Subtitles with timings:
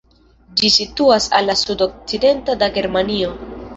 [0.61, 3.37] Ĝi situas al la sudokcidenta da Germanio.